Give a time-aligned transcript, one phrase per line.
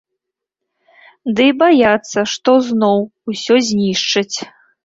[1.39, 2.99] Ды і баяцца, што зноў
[3.33, 4.37] усё знішчаць.